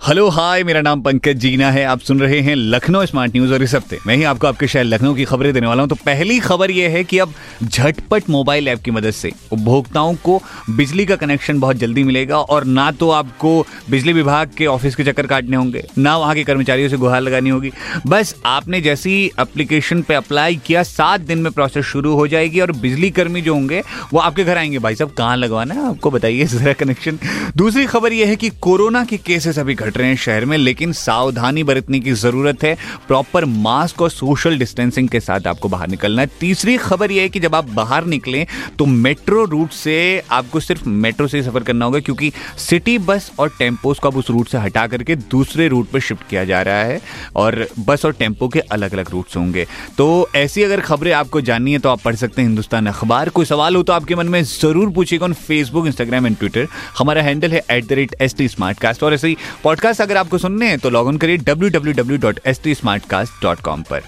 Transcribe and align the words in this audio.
hello, 0.00 0.28
hi, 0.28 0.62
मेरा 0.64 0.80
नाम 0.80 1.00
पंकज 1.02 1.36
जीना 1.36 1.70
है। 1.70 1.82
आप 1.84 2.00
सुन 2.00 2.20
रहे 2.20 2.38
हैं 2.40 2.54
लखनऊ 2.56 3.06
स्मार्ट 3.06 3.32
न्यूज़ 3.32 3.52
और 3.52 3.62
इस 3.62 3.74
हफ़्ते 3.74 3.98
मैं 4.06 4.14
ही 4.16 4.22
आपको 4.24 4.46
आपके 4.46 4.66
शहर 4.66 4.84
लखनऊ 4.84 5.14
की 5.14 5.24
खबरें 5.24 5.52
देने 5.52 5.66
वाला 5.66 5.82
हूँ। 5.82 5.88
तो 5.88 5.94
पहली 5.96 6.38
खबर 6.40 6.70
यह 6.70 6.90
है 6.90 7.02
कि 7.04 7.18
अब 7.18 7.32
झटपट 7.64 8.28
मोबाइल 8.30 8.68
ऐप 8.68 8.82
की 8.82 8.90
मदद 8.90 9.10
से 9.10 9.32
उपभोक्ताओं 9.52 10.14
को 10.14 10.40
बिजली 10.70 11.06
का 11.06 11.16
कनेक्शन 11.16 11.60
बहुत 11.60 11.76
जल्दी 11.76 12.04
मिलेगा 12.04 12.38
और 12.38 12.64
ना 12.64 12.90
तो 12.90 13.10
आपको 13.10 13.66
बिजली 13.90 14.12
विभाग 14.12 14.50
के 14.58 14.66
ऑफ़िस 14.66 14.96
के 14.96 15.04
चक्कर 15.04 15.26
काटने 15.26 15.56
होंगे, 15.56 15.84
ना 15.98 16.16
वहाँ 16.16 16.34
के 16.34 16.44
कर्मचारियों 16.44 16.88
से 16.88 16.96
गुहार 16.96 17.20
लगानी 17.20 17.50
होगी। 17.50 17.72
बस 18.06 18.34
आपने 18.46 18.80
जैसी 18.80 19.18
एप्लीकेशन 19.40 20.02
पे 20.02 20.14
अप्लाई 20.14 20.56
किया, 20.56 20.82
सात 20.84 21.20
दिन 21.20 21.38
में 21.38 21.52
प्रोसेस 21.52 21.84
शुरू 21.84 22.14
हो 22.14 22.26
जाएगी 22.28 22.60
और 22.60 22.72
बिजली 22.72 23.10
कर्मी 23.10 23.42
जो 23.42 23.54
होंगे, 23.54 23.82
वो 24.12 24.20
आपके 24.20 24.44
घर 24.44 24.58
आएँगे। 24.58 24.78
भाई 24.78 24.94
साहब, 24.94 25.10
कहाँ 25.10 25.36
लगवाना 25.36 25.74
है 25.74 25.86
आपको? 25.88 26.10
बताइए 26.10 26.44
जरा 26.46 26.72
कनेक्शन 26.74 27.18
दूसरी 27.56 27.86
खबर 27.86 28.12
यह 28.12 28.28
है 28.28 28.36
कि 28.36 28.48
कोरोना 28.60 29.04
के 29.04 29.16
केसेस 29.18 29.58
अभी 29.58 29.74
रहे 29.90 30.08
हैं 30.08 30.16
शहर 30.18 30.44
में, 30.44 30.56
लेकिन 30.58 30.92
सावधानी 30.94 31.62
बरतने 31.64 32.00
की 32.00 32.12
ज़रूरत 32.14 32.64
है। 32.64 32.74
प्रॉपर 33.08 33.44
मास्क 33.44 34.02
और 34.02 34.10
सोशल 34.10 34.58
डिस्टेंसिंग 34.58 35.08
के 35.08 35.20
साथ 35.20 35.46
आपको 35.46 35.68
बाहर 35.68 35.88
निकलना 35.88 36.22
है। 36.22 36.30
तीसरी 36.40 36.76
खबर 36.78 37.10
यह 37.10 37.22
है 37.22 37.28
कि 37.28 37.40
जब 37.40 37.54
आप 37.54 37.70
बाहर 37.72 38.04
निकलें 38.06 38.46
तो 38.78 38.86
मेट्रो 38.86 39.44
रूट 39.46 39.70
से 39.72 39.96
आपको 40.30 40.60
सिर्फ़ 40.60 40.88
मेट्रो 40.88 41.26
से 41.28 41.42
सफ़र 41.42 41.62
करना 41.62 41.84
होगा, 41.84 42.00
क्योंकि 42.00 42.32
सिटी 42.58 42.98
बस 43.00 43.30
और 43.38 43.48
टेम्पोस 43.58 43.98
को 43.98 44.08
अब 44.08 44.16
उस 44.16 44.30
रूट 44.30 44.48
से 44.48 44.58
हटा 44.58 44.86
करके 44.86 45.16
दूसरे 45.16 45.68
रूट 45.68 45.90
पर 45.90 46.00
शिफ्ट 46.00 46.28
किया 46.30 46.44
जा 46.44 46.62
रहा 46.62 46.82
है, 46.82 47.00
और 47.36 47.66
बस 47.80 48.04
और 48.04 48.12
टेंपो 48.14 48.48
के 48.48 48.60
अलग 48.60 48.92
अलग 48.92 49.10
रूट्स 49.10 49.36
होंगे। 49.36 49.66
तो 49.98 50.28
ऐसी 50.36 50.62
अगर 50.62 50.80
खबरें 50.80 51.12
आपको 51.14 51.40
जाननी 51.42 51.72
है 51.72 51.78
तो 51.78 51.88
आप 51.88 52.00
पढ़ 52.02 52.16
सकते 52.16 52.42
हैं 52.42 52.48
हिंदुस्तान 52.48 52.86
अखबार। 52.86 53.28
कोई 53.30 53.44
सवाल 53.46 53.76
हो 53.76 53.82
तो 53.82 53.92
आपके 53.92 54.14
मन 54.14 54.28
में 54.28 54.42
ज़रूर 54.44 54.90
पूछिएगा 54.92 55.24
on 55.24 55.32
Facebook 55.34 55.86
Instagram 55.86 56.26
and 56.26 56.36
Twitter 56.38 56.66
हमारा 56.98 57.22
हैंडल 57.22 57.52
है 57.52 57.62
at 57.70 57.86
the 57.86 57.92
rate 57.92 58.14
S 58.20 58.34
T 58.36 58.48
smart 58.48 58.78
cast 58.78 59.02
और 59.02 59.14
ऐसे 59.14 59.28
ही 59.28 59.36
पॉडकास्ट 59.78 60.00
अगर 60.00 60.16
आपको 60.16 60.38
सुनने 60.38 60.68
हैं 60.68 60.78
तो 60.78 60.90
लॉग 60.90 61.08
इन 61.08 61.16
करिए 61.18 61.36
W 61.38 61.68
W 61.70 61.92
W 61.94 62.16
dot 62.18 62.40
S 62.46 62.60
T 62.62 62.74
smart 62.74 63.04
cast 63.10 63.42
dot 63.42 63.60
com 63.60 63.82
पर 63.90 64.02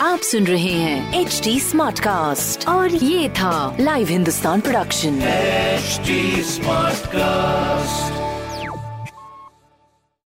आप 0.00 0.18
सुन 0.20 0.46
रहे 0.46 0.72
हैं 0.72 1.20
एच 1.20 1.40
टी 1.44 1.58
स्मार्ट 1.60 2.00
कास्ट 2.00 2.68
और 2.68 2.94
ये 2.94 3.28
था 3.38 3.76
live 3.80 4.08
Hindustan 4.08 4.60
production 4.60 5.20
H 5.24 6.00
smart 6.46 7.06
Smartcast. 7.06 7.57